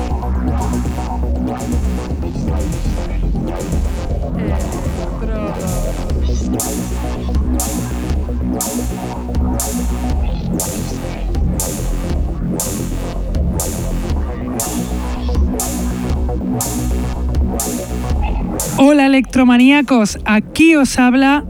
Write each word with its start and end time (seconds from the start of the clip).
Hola 18.78 19.08
electromaníacos, 19.08 20.18
aquí 20.24 20.76
os 20.76 20.98
habla 20.98 21.44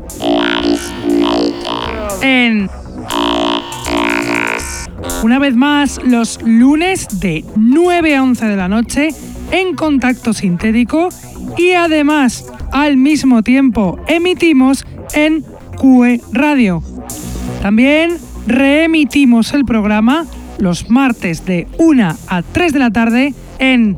en 2.22 2.70
una 5.24 5.38
vez 5.38 5.56
más 5.56 6.00
los 6.04 6.42
lunes 6.42 7.08
de 7.20 7.46
9 7.56 8.16
a 8.16 8.24
11 8.24 8.46
de 8.46 8.56
la 8.56 8.68
noche 8.68 9.10
en 9.52 9.76
contacto 9.76 10.34
sintético 10.34 11.10
y 11.58 11.74
además 11.74 12.46
al 12.72 12.98
mismo 12.98 13.44
tiempo 13.44 14.00
emitimos 14.08 14.86
en 15.14 15.44
QE 15.78 16.22
Radio. 16.32 16.89
También 17.62 18.18
reemitimos 18.48 19.54
el 19.54 19.66
programa 19.66 20.26
los 20.60 20.90
martes 20.90 21.46
de 21.46 21.68
1 21.78 22.18
a 22.28 22.42
3 22.42 22.74
de 22.74 22.80
la 22.80 22.92
tarde 22.92 23.34
en 23.60 23.98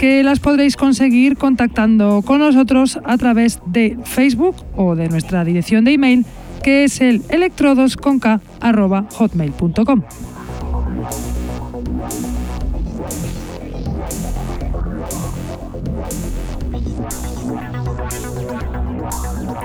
que 0.00 0.22
las 0.22 0.40
podréis 0.40 0.76
conseguir 0.78 1.36
contactando 1.36 2.22
con 2.22 2.38
nosotros 2.38 2.98
a 3.04 3.18
través 3.18 3.60
de 3.66 3.98
Facebook 4.04 4.56
o 4.74 4.96
de 4.96 5.10
nuestra 5.10 5.44
dirección 5.44 5.84
de 5.84 5.92
email 5.92 6.24
que 6.62 6.84
es 6.84 7.02
el 7.02 7.20
electrodosconk.hotmail.com. 7.28 10.02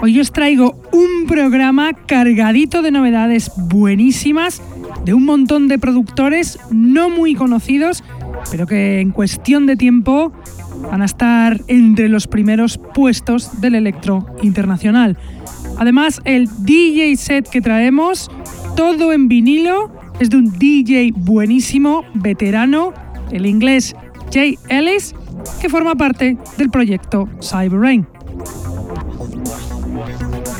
Hoy 0.01 0.19
os 0.19 0.33
traigo 0.33 0.75
un 0.91 1.27
programa 1.29 1.93
cargadito 1.93 2.81
de 2.81 2.91
novedades 2.91 3.53
buenísimas 3.55 4.61
de 5.05 5.13
un 5.13 5.23
montón 5.23 5.69
de 5.69 5.79
productores 5.79 6.59
no 6.71 7.09
muy 7.09 7.35
conocidos 7.35 8.03
pero 8.51 8.67
que 8.67 8.99
en 8.99 9.11
cuestión 9.11 9.65
de 9.65 9.75
tiempo 9.75 10.31
van 10.89 11.01
a 11.01 11.05
estar 11.05 11.61
entre 11.67 12.09
los 12.09 12.27
primeros 12.27 12.77
puestos 12.77 13.61
del 13.61 13.75
electro 13.75 14.25
internacional. 14.41 15.17
Además, 15.77 16.21
el 16.25 16.47
DJ 16.59 17.15
set 17.17 17.49
que 17.49 17.61
traemos, 17.61 18.29
todo 18.75 19.13
en 19.13 19.27
vinilo, 19.27 19.91
es 20.19 20.29
de 20.29 20.37
un 20.37 20.57
DJ 20.57 21.11
buenísimo, 21.15 22.03
veterano, 22.13 22.93
el 23.31 23.45
inglés 23.45 23.95
Jay 24.31 24.57
Ellis, 24.69 25.13
que 25.61 25.69
forma 25.69 25.95
parte 25.95 26.37
del 26.57 26.69
proyecto 26.69 27.27
Cyber 27.41 27.79
Rain. 27.79 28.07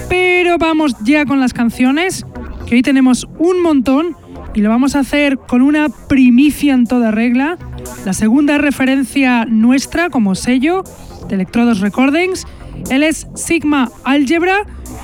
Pero 0.09 0.57
vamos 0.57 0.96
ya 1.03 1.25
con 1.25 1.40
las 1.40 1.53
canciones, 1.53 2.25
que 2.66 2.75
hoy 2.75 2.81
tenemos 2.81 3.28
un 3.38 3.62
montón 3.62 4.16
y 4.53 4.62
lo 4.62 4.69
vamos 4.69 4.96
a 4.96 5.00
hacer 5.00 5.38
con 5.38 5.62
una 5.62 5.90
primicia 5.90 6.73
en 6.73 6.85
toda 6.85 7.12
regla. 7.12 7.57
La 8.06 8.13
segunda 8.13 8.57
referencia 8.57 9.46
nuestra 9.46 10.09
como 10.09 10.35
sello 10.35 10.84
de 11.28 11.35
Electrodos 11.35 11.79
Recordings. 11.79 12.46
Es 12.90 13.28
Sigma 13.35 13.90
Algebra 14.03 14.57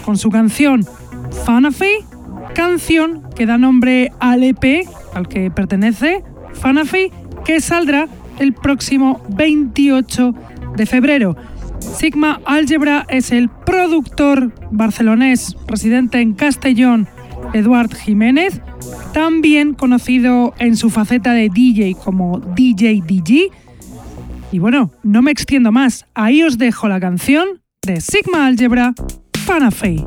con 0.06 0.18
su 0.18 0.30
canción 0.30 0.86
Fanafi, 1.46 2.06
canción 2.54 3.24
que 3.36 3.46
da 3.46 3.58
nombre 3.58 4.12
al 4.20 4.44
EP 4.44 4.88
al 5.14 5.28
que 5.28 5.50
pertenece, 5.52 6.24
Fanafi, 6.54 7.12
que 7.46 7.60
saldrá 7.62 8.08
el 8.40 8.54
próximo 8.54 9.22
28 9.30 10.34
de 10.76 10.86
febrero. 10.86 11.36
Sigma 11.80 12.40
Algebra 12.46 13.06
es 13.10 13.32
el 13.32 13.50
productor 13.50 14.54
barcelonés 14.72 15.56
residente 15.68 16.22
en 16.22 16.34
Castellón, 16.34 17.08
Eduard 17.54 17.94
Jiménez, 17.94 18.62
también 19.14 19.74
conocido 19.74 20.54
en 20.60 20.78
su 20.78 20.90
faceta 20.90 21.34
de 21.34 21.50
DJ 21.50 21.96
como 21.96 22.40
DJ 22.40 23.02
DG. 23.06 23.52
Y 24.52 24.60
bueno, 24.60 24.92
no 25.04 25.22
me 25.22 25.32
extiendo 25.32 25.72
más, 25.72 26.06
ahí 26.14 26.44
os 26.44 26.58
dejo 26.58 26.88
la 26.88 27.00
canción 27.00 27.62
de 27.86 28.02
Sigma 28.02 28.46
Algebra, 28.46 28.94
Fanafei. 29.46 30.06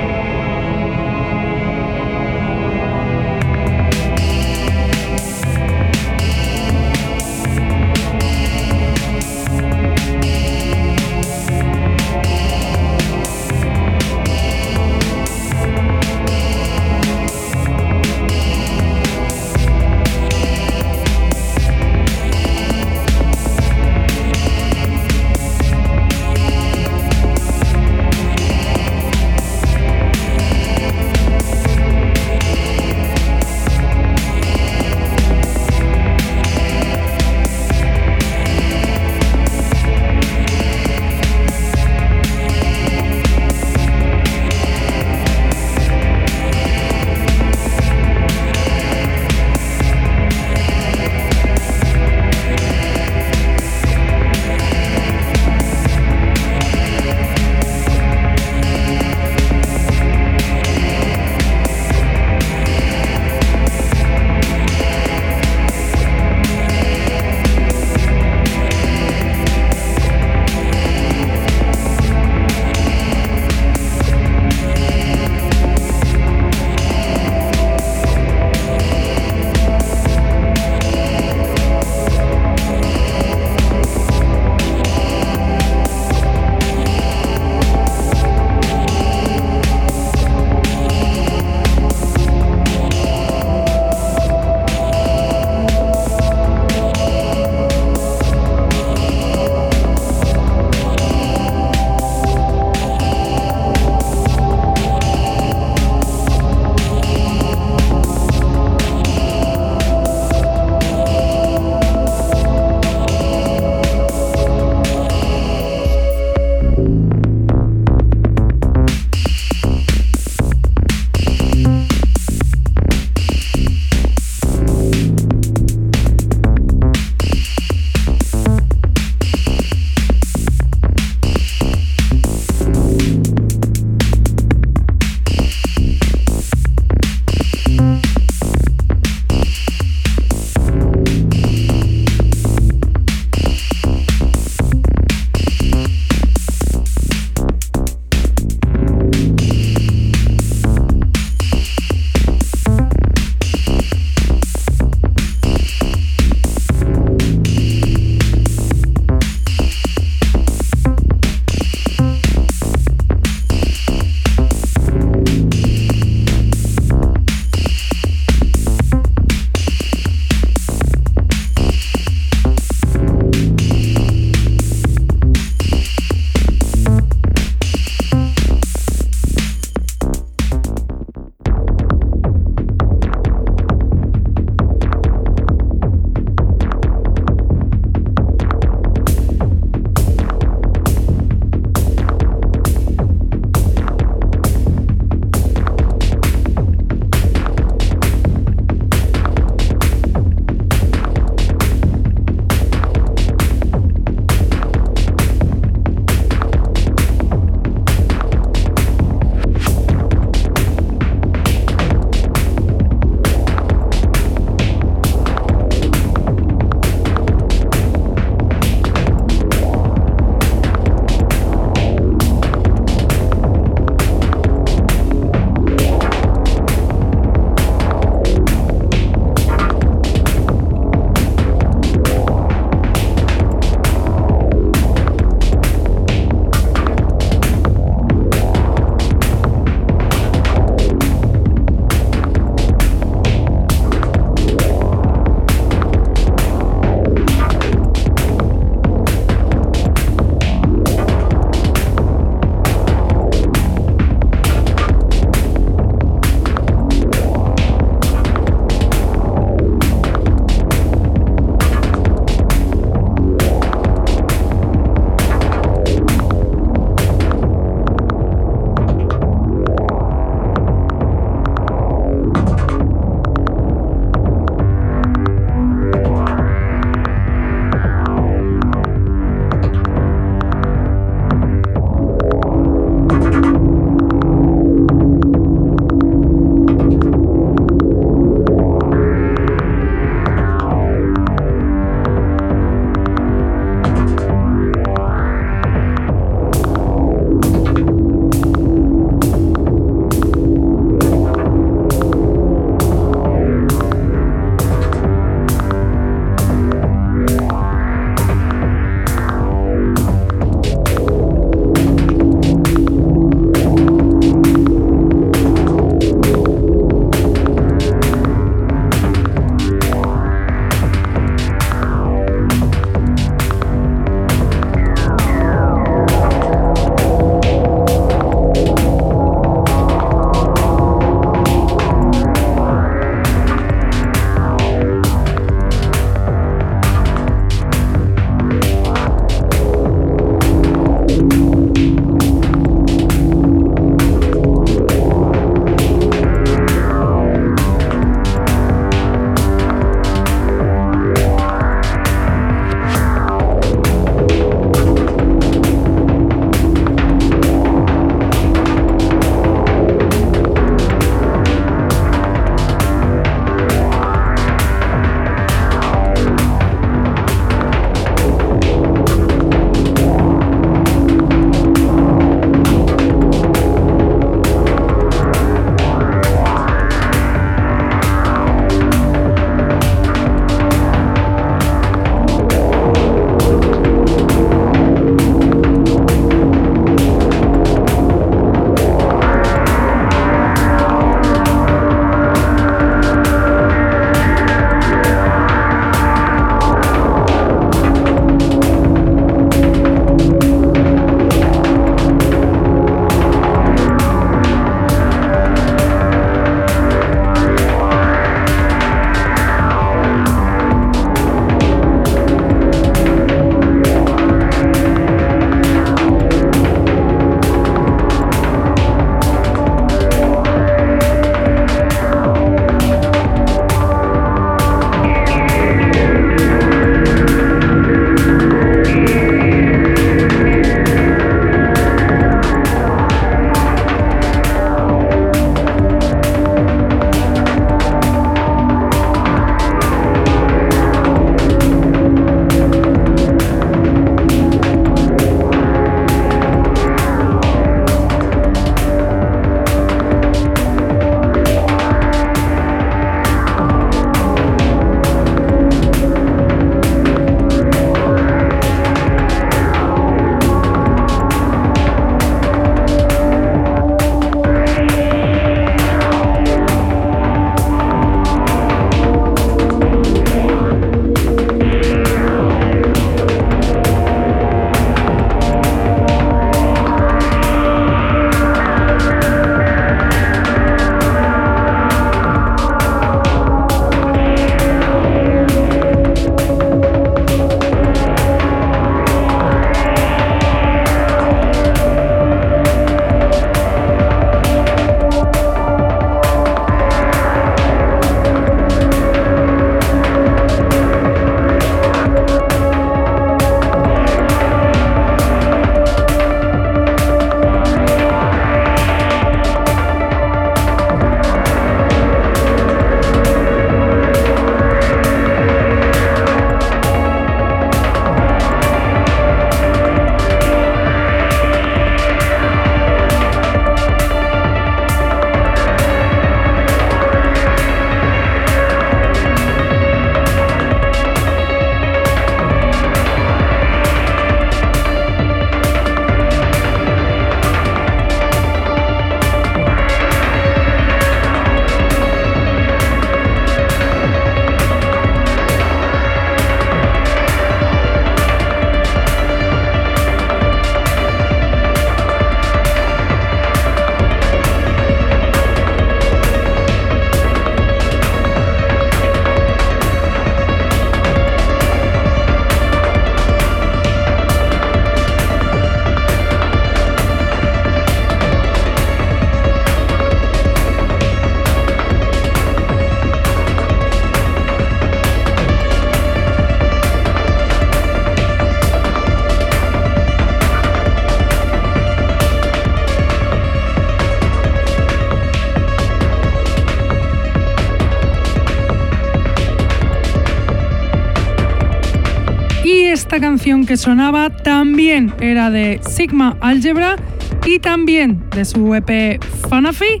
Canción 593.44 593.66
que 593.66 593.76
sonaba 593.76 594.30
también 594.30 595.12
era 595.20 595.50
de 595.50 595.78
Sigma 595.86 596.34
Algebra 596.40 596.96
y 597.44 597.58
también 597.58 598.24
de 598.34 598.46
su 598.46 598.74
EP 598.74 599.22
Fanafi, 599.50 600.00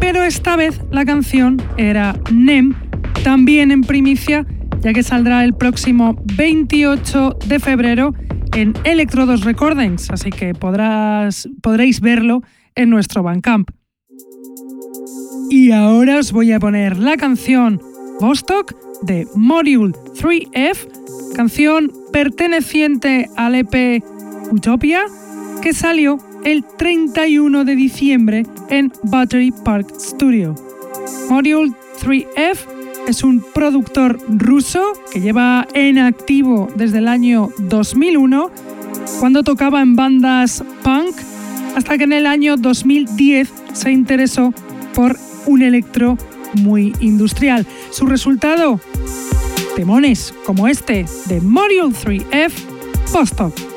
pero 0.00 0.24
esta 0.24 0.56
vez 0.56 0.80
la 0.90 1.04
canción 1.04 1.62
era 1.76 2.18
NEM, 2.32 2.74
también 3.22 3.70
en 3.70 3.82
primicia, 3.82 4.44
ya 4.80 4.92
que 4.92 5.04
saldrá 5.04 5.44
el 5.44 5.54
próximo 5.54 6.20
28 6.34 7.38
de 7.46 7.60
febrero 7.60 8.12
en 8.56 8.74
Electrodos 8.82 9.44
Recordings, 9.44 10.10
así 10.10 10.30
que 10.30 10.52
podrás, 10.52 11.48
podréis 11.62 12.00
verlo 12.00 12.42
en 12.74 12.90
nuestro 12.90 13.22
Bandcamp. 13.22 13.70
Y 15.48 15.70
ahora 15.70 16.18
os 16.18 16.32
voy 16.32 16.50
a 16.50 16.58
poner 16.58 16.98
la 16.98 17.16
canción 17.16 17.80
Vostok 18.18 18.74
de 19.02 19.28
Module 19.36 19.92
3F, 19.92 21.36
canción 21.36 21.99
perteneciente 22.12 23.30
al 23.36 23.54
EP 23.54 24.02
Utopia, 24.50 25.04
que 25.62 25.72
salió 25.72 26.18
el 26.44 26.64
31 26.64 27.64
de 27.64 27.76
diciembre 27.76 28.46
en 28.68 28.92
Battery 29.02 29.52
Park 29.64 29.92
Studio. 29.98 30.54
Module 31.28 31.72
3F 32.00 32.58
es 33.06 33.24
un 33.24 33.44
productor 33.54 34.18
ruso 34.28 34.82
que 35.12 35.20
lleva 35.20 35.66
en 35.74 35.98
activo 35.98 36.68
desde 36.76 36.98
el 36.98 37.08
año 37.08 37.48
2001, 37.58 38.50
cuando 39.18 39.42
tocaba 39.42 39.82
en 39.82 39.96
bandas 39.96 40.62
punk, 40.82 41.16
hasta 41.76 41.98
que 41.98 42.04
en 42.04 42.12
el 42.12 42.26
año 42.26 42.56
2010 42.56 43.52
se 43.72 43.90
interesó 43.90 44.52
por 44.94 45.16
un 45.46 45.62
electro 45.62 46.16
muy 46.54 46.94
industrial. 47.00 47.66
Su 47.90 48.06
resultado, 48.06 48.80
temones 49.76 50.34
como 50.44 50.68
este 50.68 51.06
de 51.26 51.40
Module 51.40 51.94
3F 51.94 52.52
Post-Talk. 53.12 53.69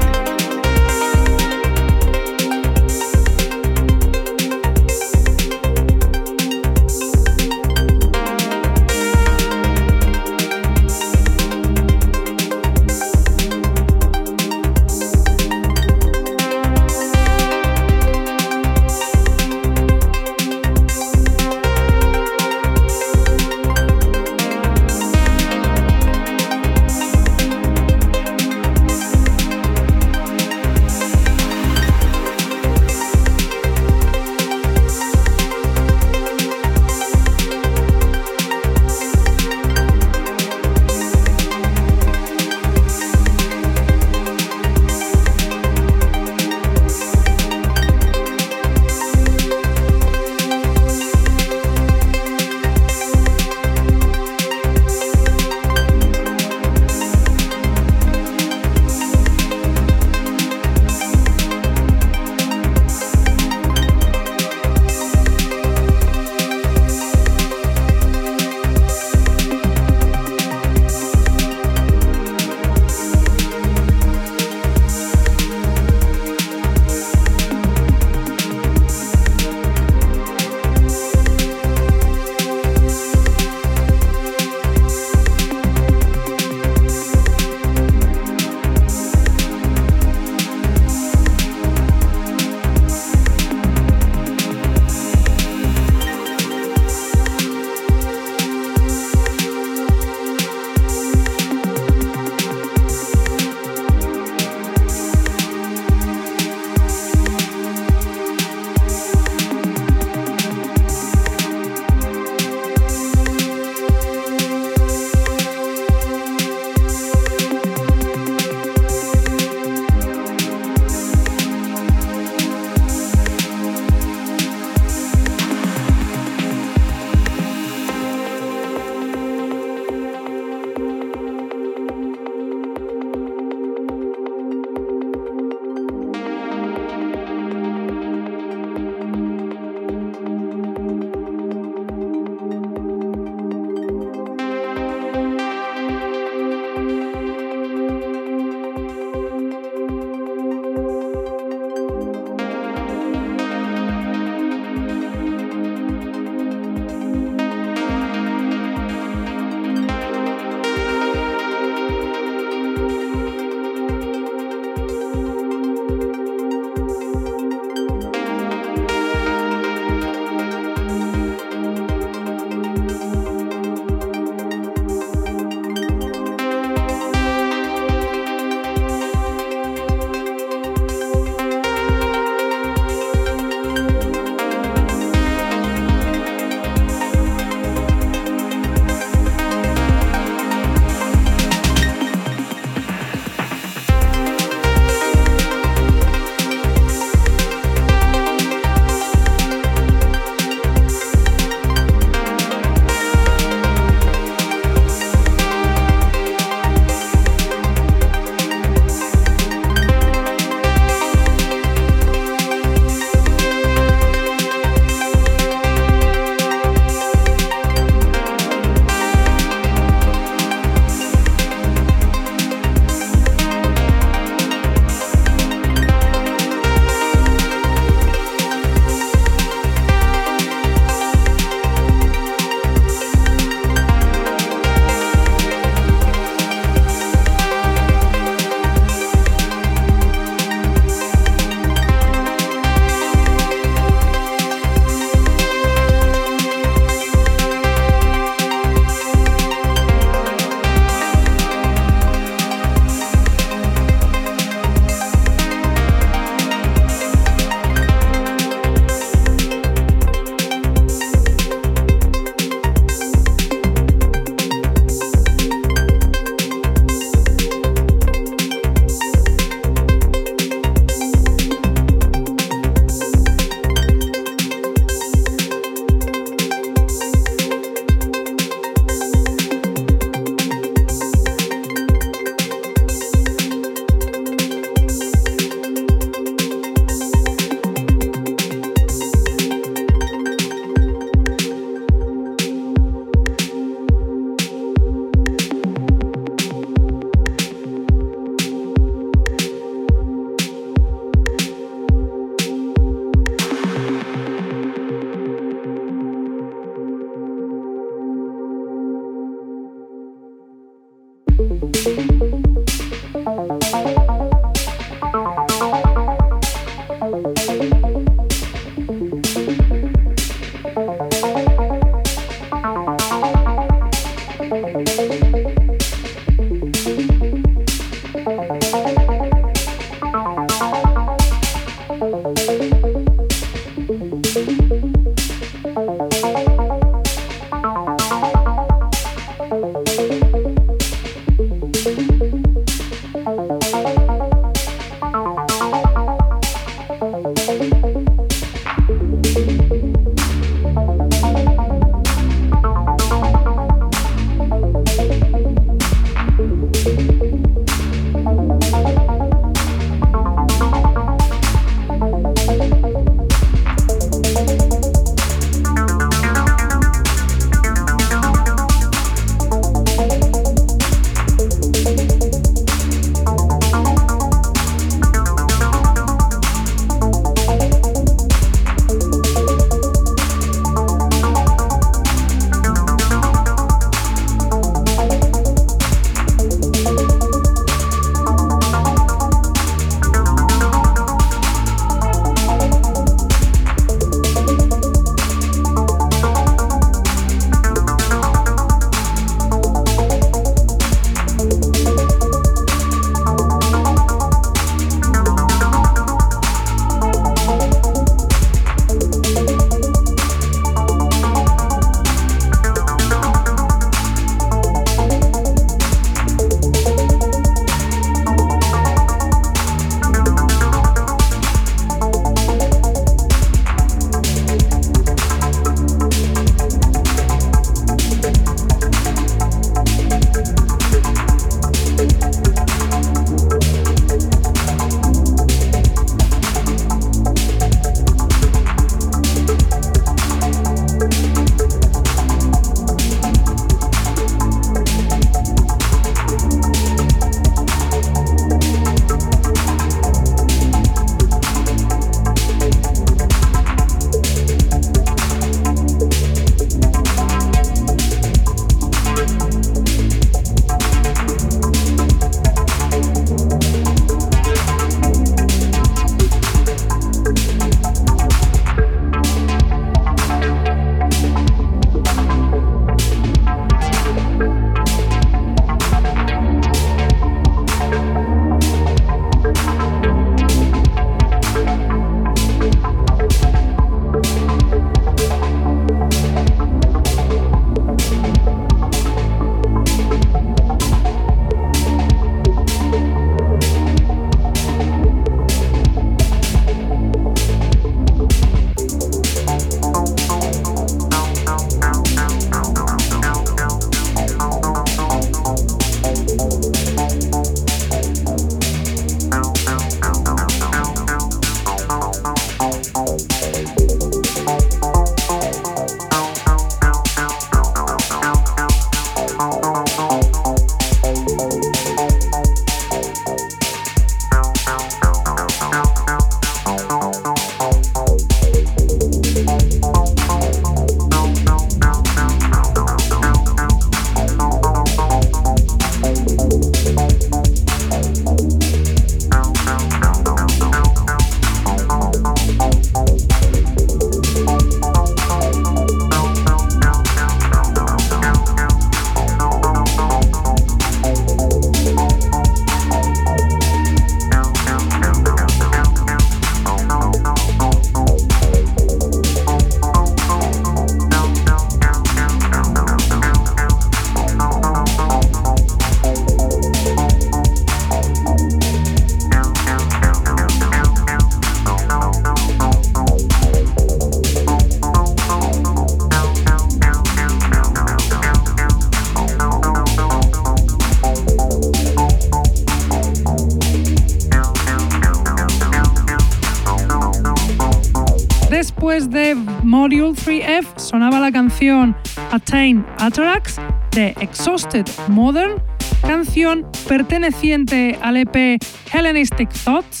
Exhausted 594.74 595.12
Modern, 595.12 595.62
canción 596.00 596.66
perteneciente 596.88 597.98
al 598.00 598.16
EP 598.16 598.58
Hellenistic 598.90 599.50
Thoughts, 599.64 600.00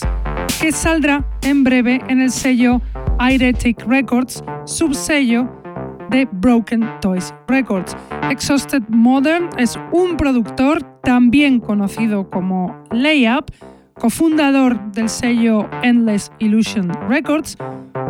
que 0.62 0.72
saldrá 0.72 1.26
en 1.42 1.62
breve 1.62 2.00
en 2.08 2.22
el 2.22 2.30
sello 2.30 2.80
Iretic 3.20 3.84
Records, 3.86 4.42
subsello 4.64 5.46
de 6.08 6.26
Broken 6.32 6.88
Toys 7.02 7.34
Records. 7.48 7.94
Exhausted 8.30 8.82
Modern 8.88 9.50
es 9.58 9.78
un 9.92 10.16
productor 10.16 10.82
también 11.02 11.60
conocido 11.60 12.30
como 12.30 12.74
Layup, 12.92 13.50
cofundador 14.00 14.92
del 14.92 15.10
sello 15.10 15.68
Endless 15.82 16.32
Illusion 16.38 16.90
Records, 17.10 17.58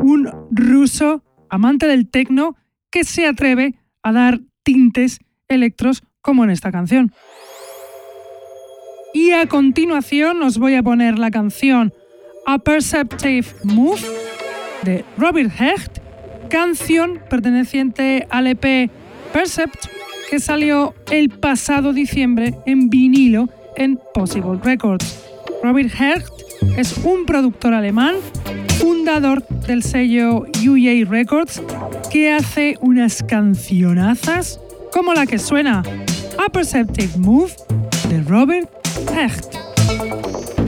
un 0.00 0.30
ruso 0.52 1.24
amante 1.48 1.88
del 1.88 2.08
techno 2.08 2.54
que 2.88 3.02
se 3.02 3.26
atreve 3.26 3.74
a 4.04 4.12
dar 4.12 4.40
tintes 4.62 5.18
electros 5.48 6.04
como 6.22 6.44
en 6.44 6.50
esta 6.50 6.72
canción. 6.72 7.12
Y 9.12 9.32
a 9.32 9.46
continuación 9.46 10.42
os 10.42 10.56
voy 10.56 10.74
a 10.74 10.82
poner 10.82 11.18
la 11.18 11.30
canción 11.30 11.92
A 12.46 12.58
Perceptive 12.58 13.46
Move 13.64 14.00
de 14.84 15.04
Robert 15.18 15.52
Hecht, 15.60 15.98
canción 16.48 17.20
perteneciente 17.28 18.26
al 18.30 18.46
EP 18.46 18.90
Percept 19.32 19.86
que 20.30 20.40
salió 20.40 20.94
el 21.10 21.28
pasado 21.28 21.92
diciembre 21.92 22.54
en 22.64 22.88
vinilo 22.88 23.50
en 23.76 23.98
Possible 24.14 24.58
Records. 24.62 25.22
Robert 25.62 25.90
Hecht 25.92 26.32
es 26.78 26.96
un 27.04 27.26
productor 27.26 27.74
alemán, 27.74 28.14
fundador 28.78 29.46
del 29.66 29.82
sello 29.82 30.46
UA 30.66 31.08
Records, 31.10 31.62
que 32.10 32.32
hace 32.32 32.78
unas 32.80 33.22
cancionazas 33.22 34.58
como 34.92 35.14
la 35.14 35.26
que 35.26 35.38
suena 35.38 35.82
A 36.44 36.48
Perceptive 36.50 37.18
Move 37.18 37.54
de 38.08 38.20
Robert 38.28 38.66
Hecht. 39.12 40.61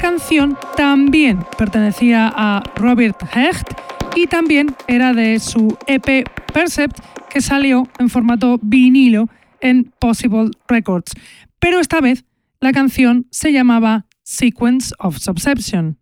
Canción 0.00 0.56
también 0.76 1.44
pertenecía 1.58 2.32
a 2.34 2.62
Robert 2.74 3.16
Hecht 3.34 3.72
y 4.16 4.26
también 4.26 4.74
era 4.88 5.12
de 5.12 5.38
su 5.38 5.76
EP 5.86 6.26
Percept 6.52 6.98
que 7.28 7.40
salió 7.40 7.86
en 7.98 8.08
formato 8.08 8.58
vinilo 8.62 9.28
en 9.60 9.92
Possible 9.98 10.50
Records. 10.68 11.12
Pero 11.58 11.80
esta 11.80 12.00
vez 12.00 12.24
la 12.60 12.72
canción 12.72 13.26
se 13.30 13.52
llamaba 13.52 14.06
Sequence 14.22 14.94
of 14.98 15.18
Subception. 15.18 15.98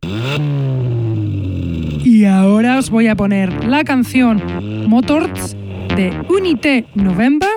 Y 2.04 2.24
ahora 2.24 2.78
os 2.78 2.90
voy 2.90 3.08
a 3.08 3.16
poner 3.16 3.64
la 3.64 3.84
canción 3.84 4.88
Motors 4.88 5.56
de 5.96 6.16
Unité 6.28 6.86
November, 6.94 7.50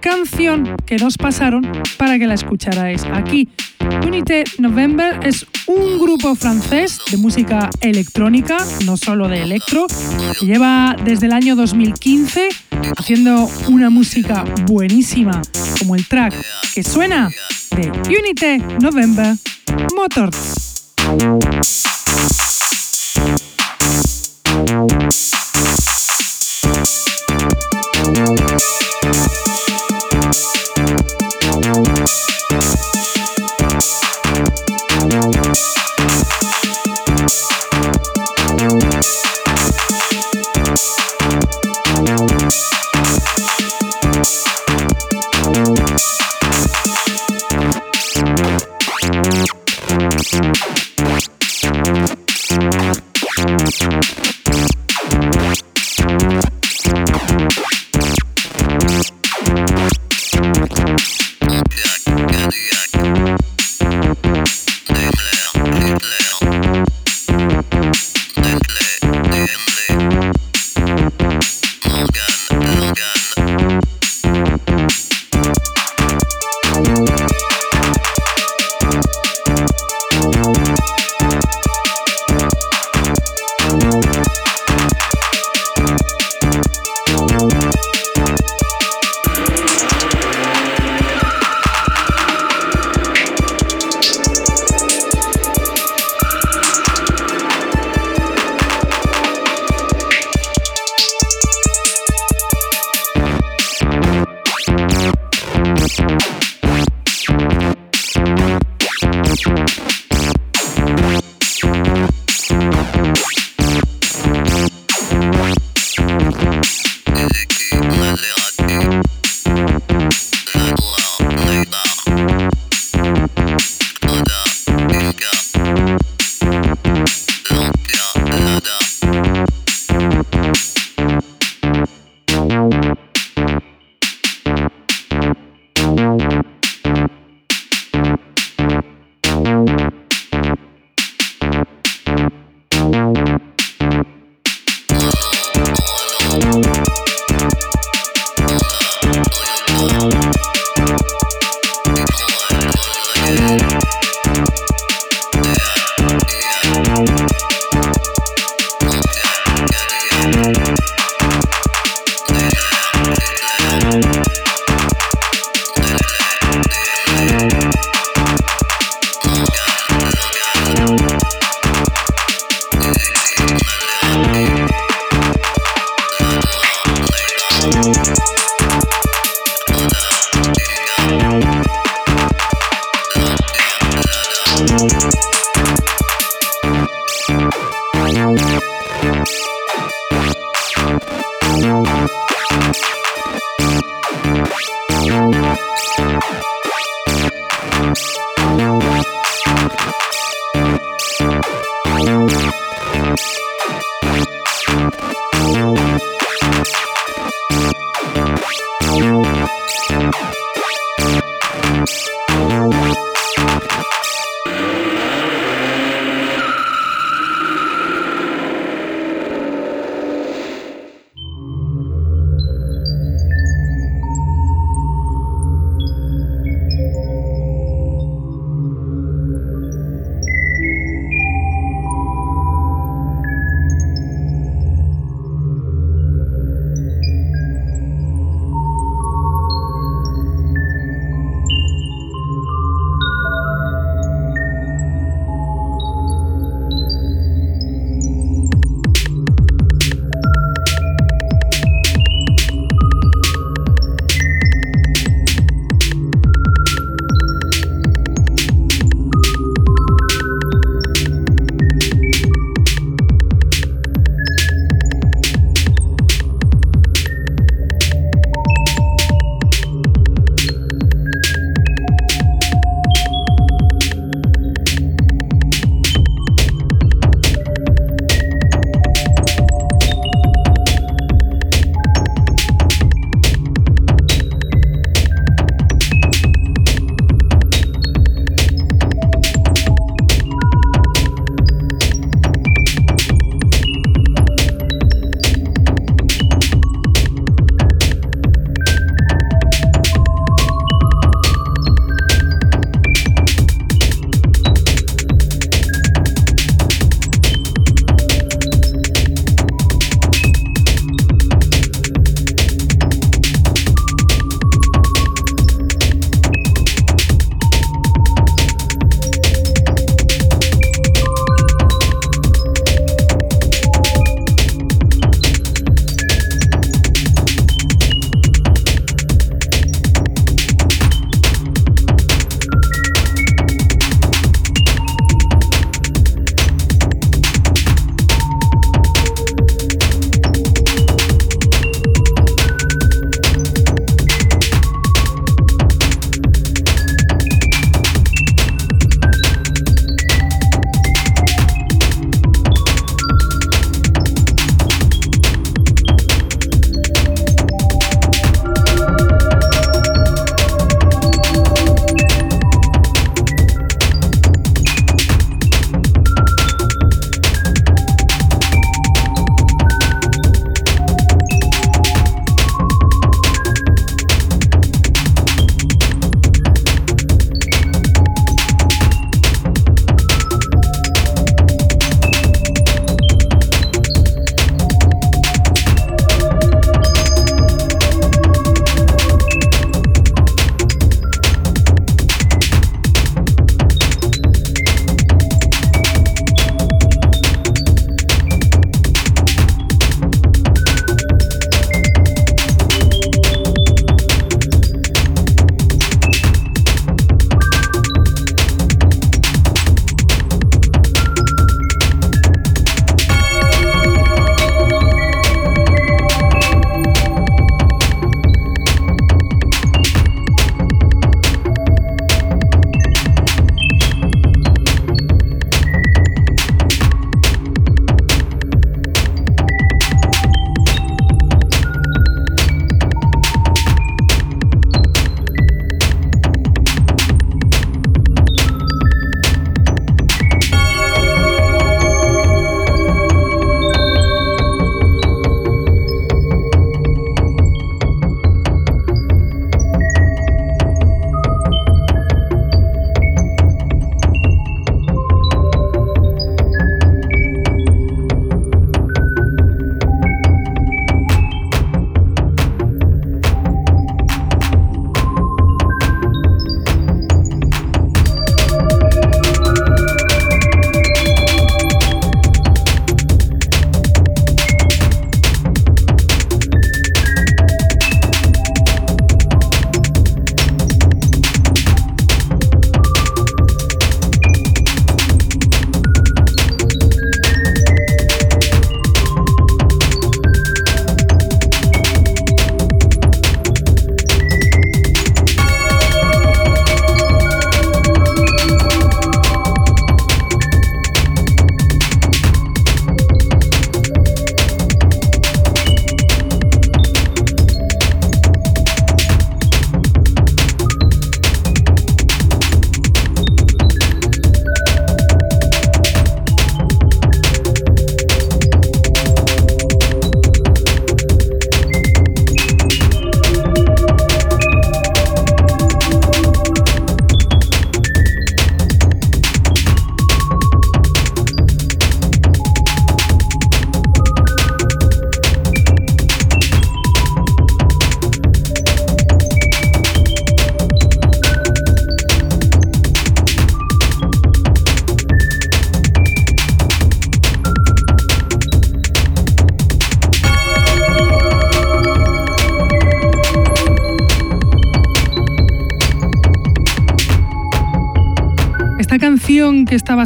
canción 0.00 0.76
que 0.84 0.96
nos 0.96 1.16
pasaron 1.16 1.66
para 1.96 2.18
que 2.18 2.26
la 2.26 2.34
escucharais 2.34 3.04
aquí. 3.12 3.48
Unité 4.06 4.44
November 4.58 5.18
es 5.22 5.46
un 5.70 5.98
grupo 5.98 6.34
francés 6.34 6.98
de 7.10 7.16
música 7.16 7.70
electrónica, 7.80 8.56
no 8.84 8.96
solo 8.96 9.28
de 9.28 9.42
electro, 9.42 9.86
que 10.38 10.46
lleva 10.46 10.96
desde 11.04 11.26
el 11.26 11.32
año 11.32 11.54
2015 11.54 12.48
haciendo 12.96 13.48
una 13.68 13.88
música 13.88 14.44
buenísima, 14.66 15.40
como 15.78 15.94
el 15.94 16.06
track 16.06 16.34
que 16.74 16.82
suena 16.82 17.30
de 17.76 17.90
Unité 18.18 18.58
November 18.80 19.36
Motors. 19.94 20.90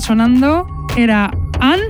Sonando 0.04 0.66
era 0.98 1.30
Anne 1.60 1.82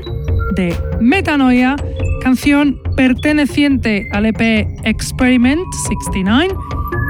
de 0.55 0.73
Metanoia, 1.01 1.75
canción 2.23 2.81
perteneciente 2.97 4.07
al 4.13 4.27
EP 4.27 4.69
Experiment 4.85 5.61
69 5.89 6.55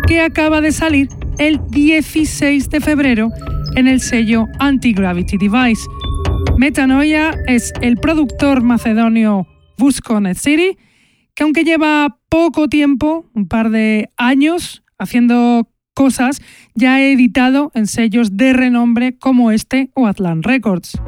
que 0.07 0.23
acaba 0.23 0.63
de 0.63 0.73
salir 0.73 1.11
el 1.39 1.61
16 1.69 2.71
de 2.71 2.81
febrero 2.81 3.29
en 3.77 3.87
el 3.87 4.01
sello 4.01 4.47
Anti-Gravity 4.61 5.37
Device. 5.37 5.83
Metanoia 6.57 7.35
es 7.49 7.75
el 7.83 7.99
productor 7.99 8.63
macedonio 8.63 9.47
Busconet 9.77 10.39
City, 10.39 10.79
que 11.35 11.43
aunque 11.43 11.65
lleva 11.65 12.19
poco 12.31 12.69
tiempo, 12.69 13.27
un 13.35 13.47
par 13.47 13.69
de 13.69 14.09
años, 14.17 14.83
haciendo 14.99 15.69
cosas, 15.95 16.43
ya 16.75 16.95
ha 16.95 17.03
editado 17.03 17.71
en 17.75 17.87
sellos 17.87 18.37
de 18.37 18.53
renombre 18.53 19.17
como 19.17 19.51
este 19.51 19.91
o 19.95 20.07
Atlant 20.07 20.45
Records. 20.45 20.99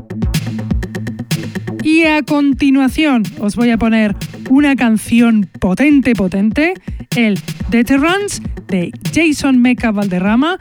Y 1.82 2.04
a 2.04 2.22
continuación 2.22 3.22
os 3.38 3.54
voy 3.54 3.70
a 3.70 3.78
poner 3.78 4.16
una 4.50 4.74
canción 4.76 5.48
potente, 5.60 6.14
potente, 6.14 6.74
el 7.16 7.38
Deterrence 7.70 8.42
de 8.68 8.90
Jason 9.14 9.60
Meca 9.60 9.92
Valderrama, 9.92 10.58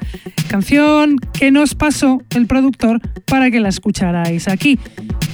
canción 0.48 1.18
que 1.18 1.52
nos 1.52 1.76
pasó 1.76 2.22
el 2.36 2.48
productor 2.48 3.02
para 3.26 3.50
que 3.52 3.60
la 3.60 3.70
escucharais 3.70 4.48
aquí. 4.48 4.80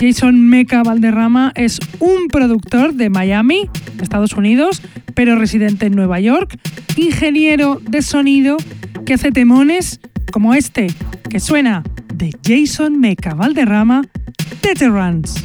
Jason 0.01 0.49
Meca 0.49 0.81
Valderrama 0.81 1.51
es 1.53 1.79
un 1.99 2.27
productor 2.27 2.95
de 2.95 3.11
Miami, 3.11 3.69
Estados 4.01 4.33
Unidos, 4.33 4.81
pero 5.13 5.35
residente 5.35 5.85
en 5.85 5.95
Nueva 5.95 6.19
York, 6.19 6.57
ingeniero 6.97 7.79
de 7.87 8.01
sonido 8.01 8.57
que 9.05 9.13
hace 9.13 9.31
temones 9.31 9.99
como 10.31 10.55
este, 10.55 10.87
que 11.29 11.39
suena 11.39 11.83
de 12.15 12.35
Jason 12.43 12.99
Meca 12.99 13.35
Valderrama, 13.35 14.01
Deterrence. 14.63 15.39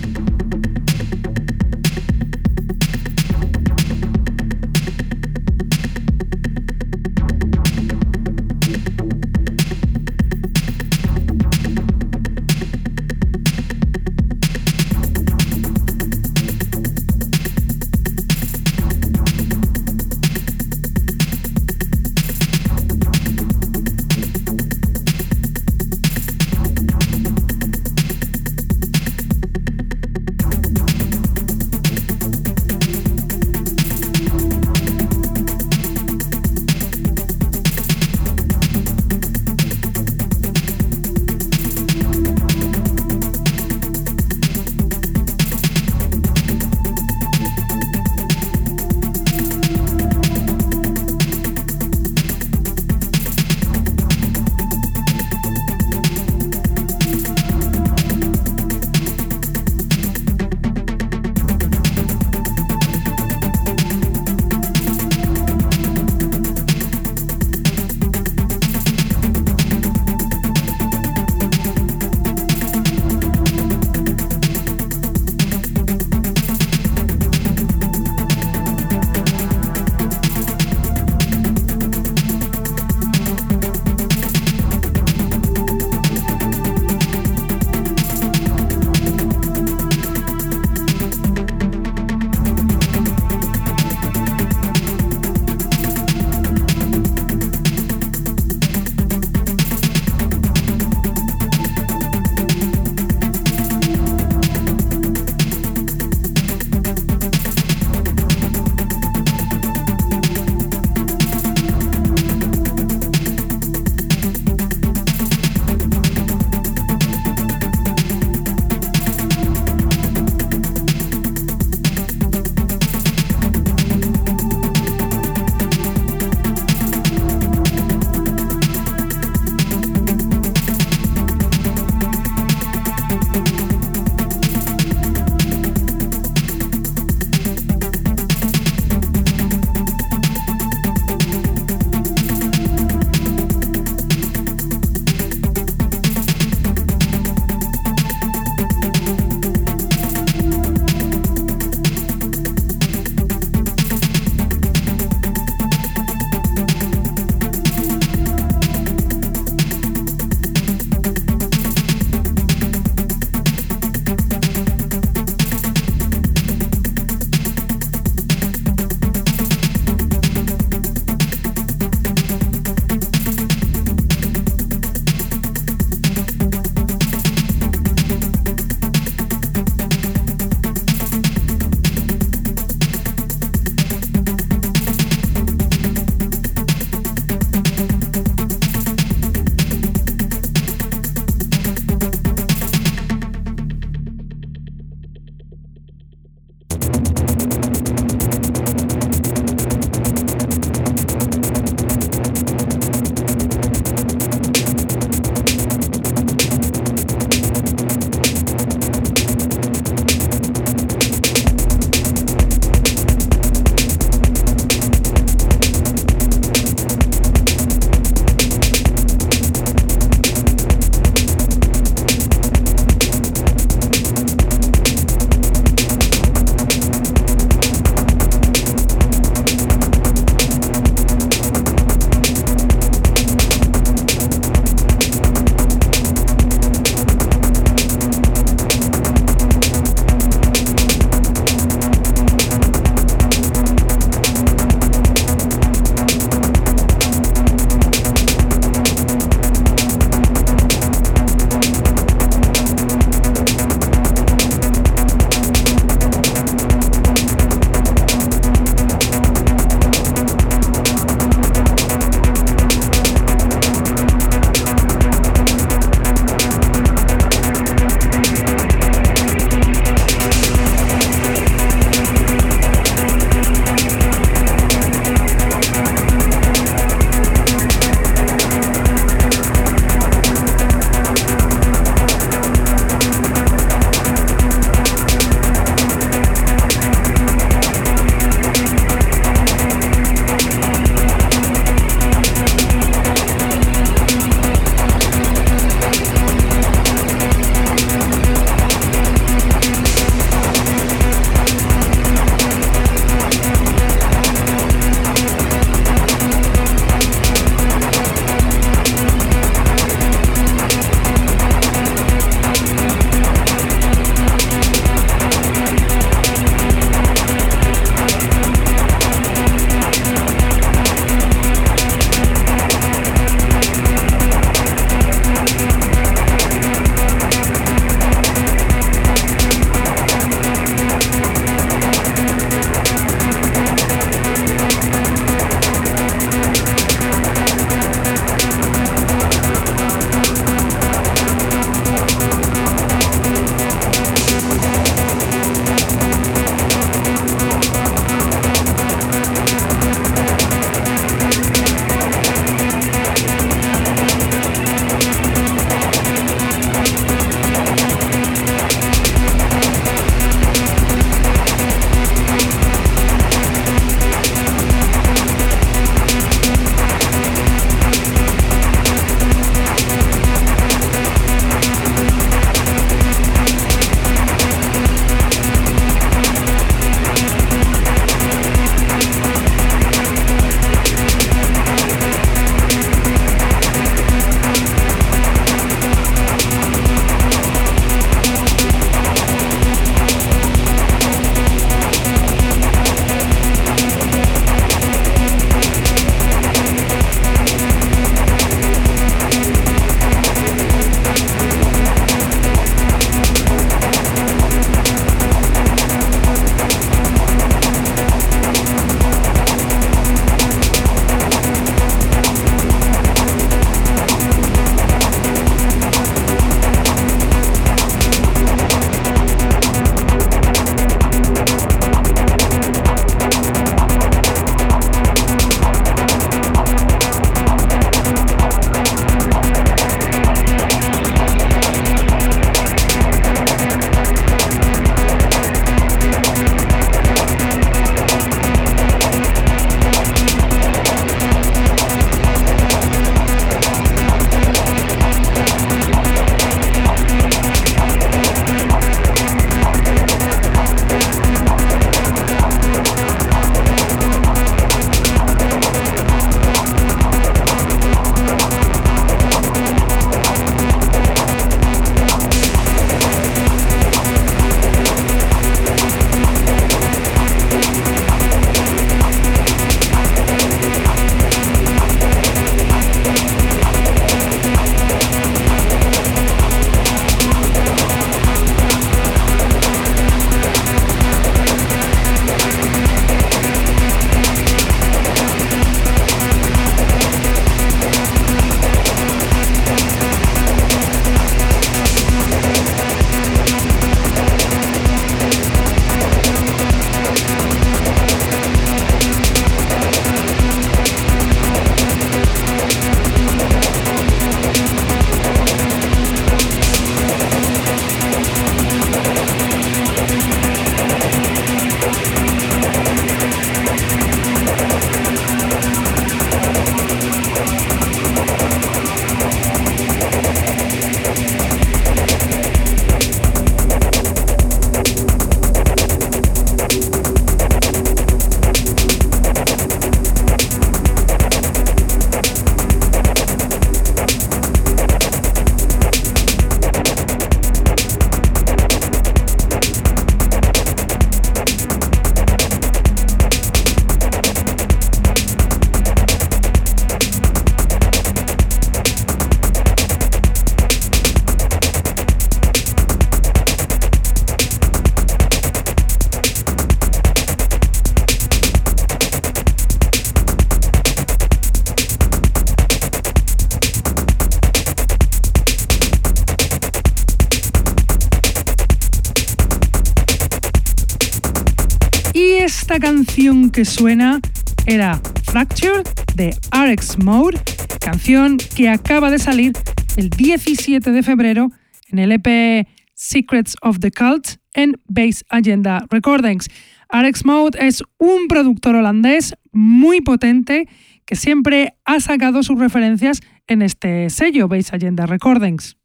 Esta 572.76 572.88
canción 572.88 573.50
que 573.50 573.64
suena 573.64 574.20
era 574.66 575.00
Fracture 575.24 575.82
de 576.14 576.36
RX 576.52 576.98
Mode, 576.98 577.40
canción 577.80 578.36
que 578.36 578.68
acaba 578.68 579.10
de 579.10 579.18
salir 579.18 579.52
el 579.96 580.10
17 580.10 580.90
de 580.90 581.02
febrero 581.02 581.50
en 581.88 581.98
el 582.00 582.12
EP 582.12 582.66
Secrets 582.92 583.56
of 583.62 583.78
the 583.78 583.90
Cult 583.90 584.36
en 584.52 584.74
Base 584.88 585.24
Agenda 585.30 585.86
Recordings. 585.88 586.48
RX 586.90 587.24
Mode 587.24 587.58
es 587.66 587.82
un 587.96 588.28
productor 588.28 588.74
holandés 588.74 589.34
muy 589.52 590.02
potente 590.02 590.68
que 591.06 591.16
siempre 591.16 591.78
ha 591.86 591.98
sacado 592.00 592.42
sus 592.42 592.58
referencias 592.58 593.22
en 593.46 593.62
este 593.62 594.10
sello 594.10 594.48
Base 594.48 594.76
Agenda 594.76 595.06
Recordings. 595.06 595.78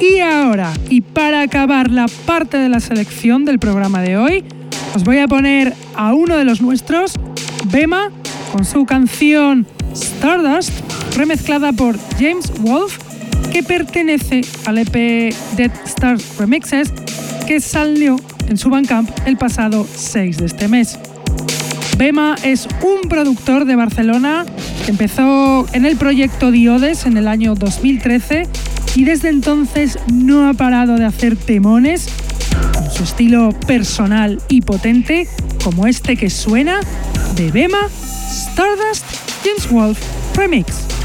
Y 0.00 0.18
ahora, 0.20 0.72
y 0.90 1.00
para 1.00 1.40
acabar 1.40 1.90
la 1.90 2.06
parte 2.26 2.58
de 2.58 2.68
la 2.68 2.80
selección 2.80 3.44
del 3.44 3.58
programa 3.58 4.02
de 4.02 4.18
hoy, 4.18 4.44
os 4.94 5.04
voy 5.04 5.18
a 5.18 5.28
poner 5.28 5.74
a 5.94 6.12
uno 6.12 6.36
de 6.36 6.44
los 6.44 6.60
nuestros, 6.60 7.14
Bema, 7.70 8.10
con 8.52 8.64
su 8.64 8.84
canción 8.84 9.66
Stardust, 9.94 10.72
remezclada 11.16 11.72
por 11.72 11.98
James 12.18 12.52
Wolf, 12.60 12.98
que 13.50 13.62
pertenece 13.62 14.42
al 14.66 14.78
EP 14.78 15.32
Dead 15.56 15.72
Stars 15.86 16.36
Remixes, 16.38 16.92
que 17.46 17.60
salió 17.60 18.16
en 18.48 18.58
su 18.58 18.68
Bandcamp 18.68 19.08
el 19.24 19.38
pasado 19.38 19.86
6 19.94 20.36
de 20.36 20.46
este 20.46 20.68
mes. 20.68 20.98
Bema 21.96 22.36
es 22.42 22.68
un 22.82 23.08
productor 23.08 23.64
de 23.64 23.76
Barcelona 23.76 24.44
que 24.84 24.90
empezó 24.90 25.66
en 25.72 25.86
el 25.86 25.96
proyecto 25.96 26.50
Diodes 26.50 27.06
en 27.06 27.16
el 27.16 27.26
año 27.26 27.54
2013 27.54 28.46
y 28.96 29.04
desde 29.04 29.28
entonces 29.28 29.98
no 30.10 30.48
ha 30.48 30.54
parado 30.54 30.96
de 30.96 31.04
hacer 31.04 31.36
temones 31.36 32.08
con 32.72 32.90
su 32.90 33.04
estilo 33.04 33.50
personal 33.66 34.40
y 34.48 34.62
potente 34.62 35.28
como 35.62 35.86
este 35.86 36.16
que 36.16 36.30
suena 36.30 36.80
de 37.36 37.50
Bema 37.50 37.90
Stardust 38.30 39.04
James 39.44 39.70
Wolf 39.70 39.98
Remix. 40.34 40.95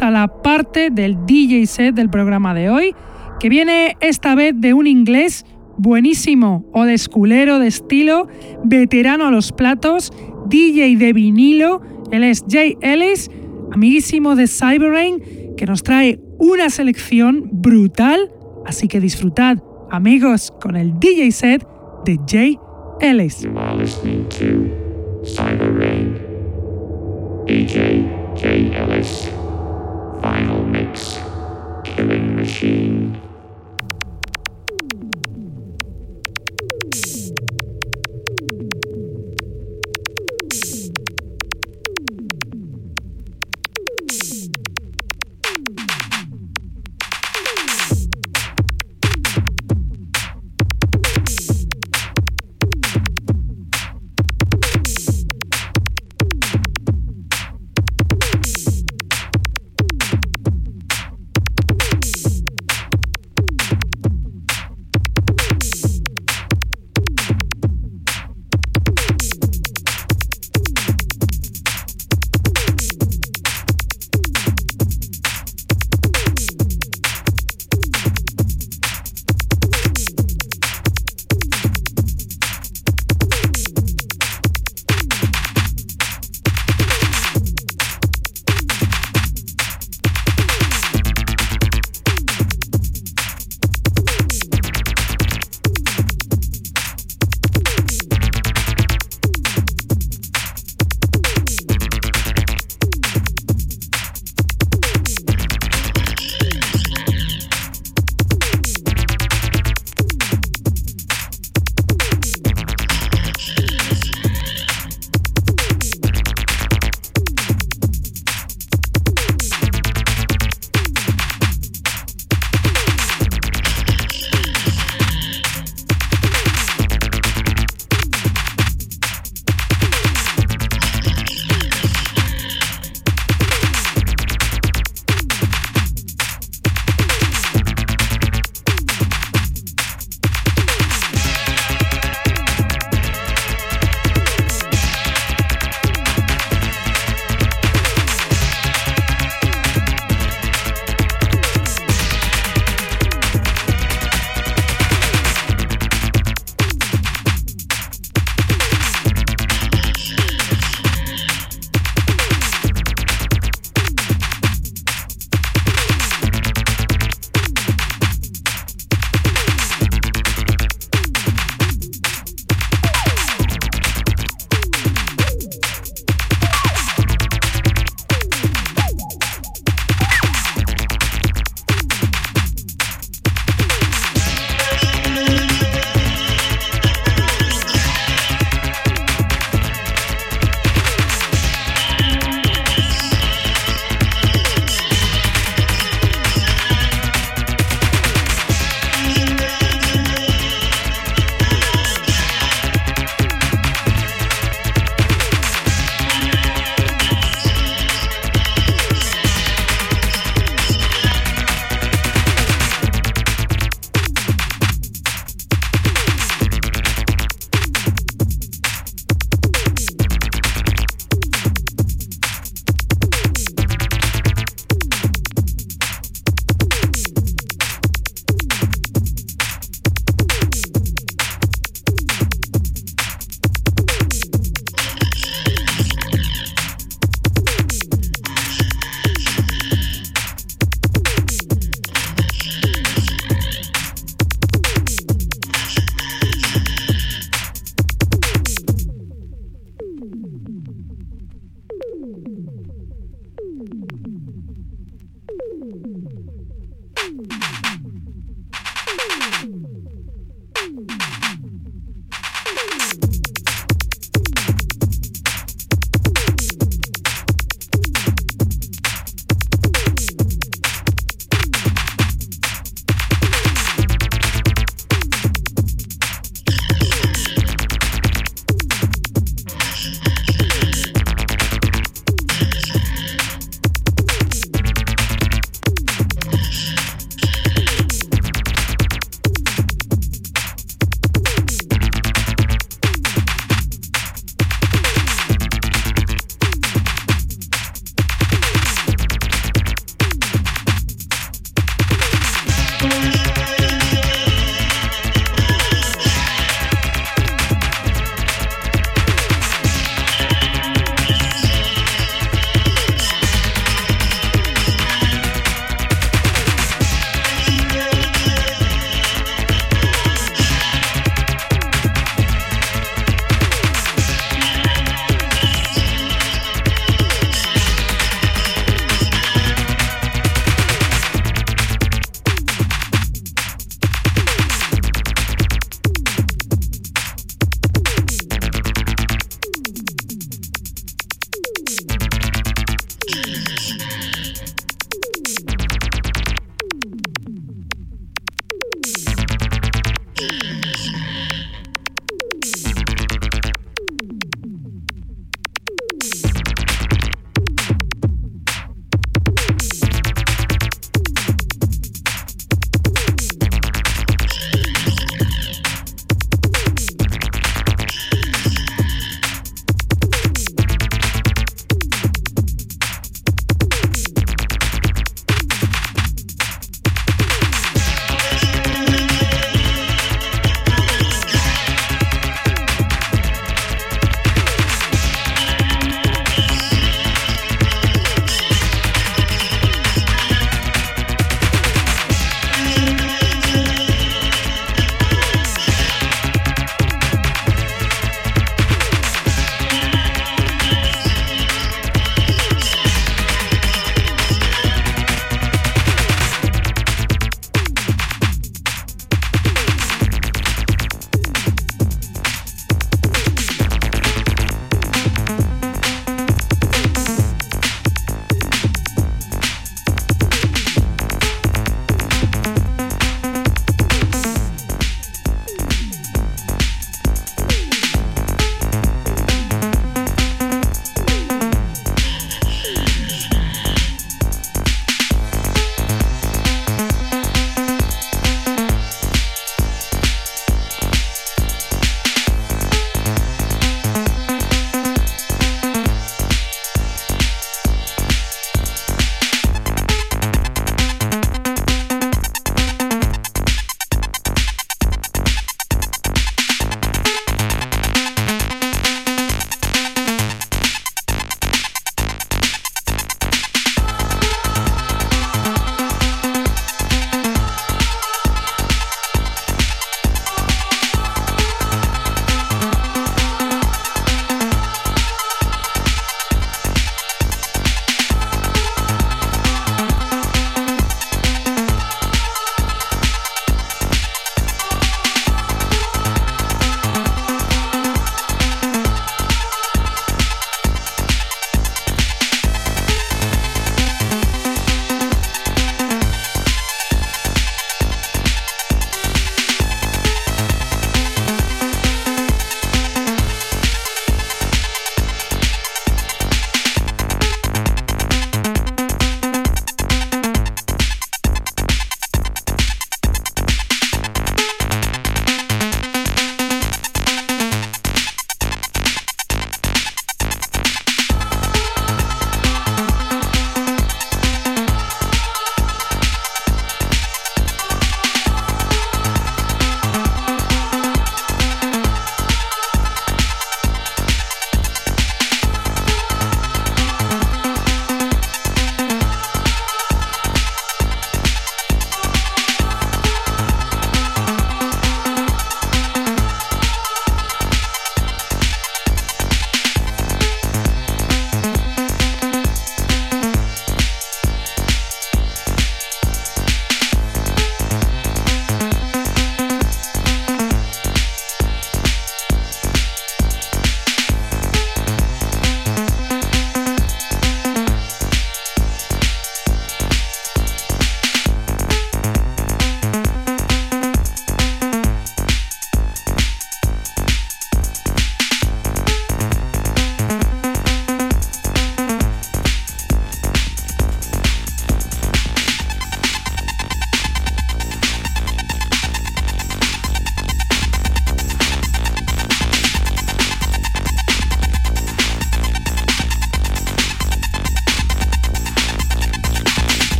A 0.00 0.10
la 0.10 0.28
parte 0.28 0.90
del 0.90 1.26
DJ 1.26 1.66
set 1.66 1.94
del 1.94 2.10
programa 2.10 2.54
de 2.54 2.70
hoy, 2.70 2.94
que 3.38 3.48
viene 3.48 3.96
esta 4.00 4.34
vez 4.34 4.54
de 4.56 4.74
un 4.74 4.86
inglés 4.86 5.44
buenísimo 5.76 6.64
o 6.72 6.84
de 6.84 6.94
esculero 6.94 7.58
de 7.58 7.68
estilo, 7.68 8.28
veterano 8.64 9.26
a 9.26 9.30
los 9.30 9.52
platos, 9.52 10.12
DJ 10.48 10.96
de 10.96 11.12
vinilo, 11.12 11.80
él 12.10 12.24
es 12.24 12.44
Jay 12.48 12.76
Ellis, 12.82 13.30
amiguísimo 13.72 14.36
de 14.36 14.46
Cyberrain, 14.46 15.22
que 15.56 15.66
nos 15.66 15.82
trae 15.82 16.20
una 16.38 16.70
selección 16.70 17.48
brutal, 17.52 18.30
así 18.66 18.88
que 18.88 19.00
disfrutad, 19.00 19.58
amigos, 19.90 20.52
con 20.60 20.76
el 20.76 20.98
DJ 20.98 21.32
set 21.32 21.66
de 22.04 22.18
Jay 22.26 22.58
Ellis. 23.00 23.46
DJ 27.46 27.99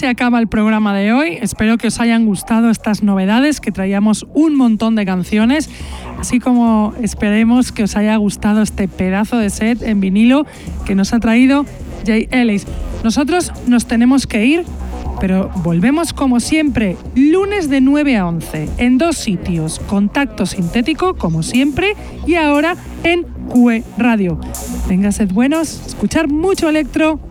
se 0.00 0.08
acaba 0.08 0.38
el 0.38 0.48
programa 0.48 0.96
de 0.96 1.12
hoy. 1.12 1.36
Espero 1.42 1.76
que 1.76 1.88
os 1.88 2.00
hayan 2.00 2.24
gustado 2.24 2.70
estas 2.70 3.02
novedades, 3.02 3.60
que 3.60 3.70
traíamos 3.70 4.26
un 4.32 4.56
montón 4.56 4.96
de 4.96 5.04
canciones, 5.04 5.68
así 6.18 6.40
como 6.40 6.94
esperemos 7.02 7.70
que 7.70 7.82
os 7.82 7.96
haya 7.96 8.16
gustado 8.16 8.62
este 8.62 8.88
pedazo 8.88 9.36
de 9.36 9.50
set 9.50 9.82
en 9.82 10.00
vinilo 10.00 10.46
que 10.86 10.94
nos 10.94 11.12
ha 11.12 11.20
traído 11.20 11.66
Jay 12.06 12.28
Ellis. 12.30 12.66
Nosotros 13.04 13.52
nos 13.66 13.84
tenemos 13.84 14.26
que 14.26 14.46
ir, 14.46 14.64
pero 15.20 15.50
volvemos 15.56 16.14
como 16.14 16.40
siempre, 16.40 16.96
lunes 17.14 17.68
de 17.68 17.82
9 17.82 18.16
a 18.16 18.26
11, 18.26 18.70
en 18.78 18.96
dos 18.96 19.18
sitios, 19.18 19.80
Contacto 19.80 20.46
Sintético, 20.46 21.12
como 21.12 21.42
siempre, 21.42 21.94
y 22.26 22.36
ahora 22.36 22.74
en 23.04 23.26
QE 23.52 23.84
Radio. 23.98 24.40
Venga, 24.88 25.12
sed 25.12 25.30
buenos, 25.30 25.88
escuchar 25.88 26.28
mucho 26.28 26.70
electro 26.70 27.20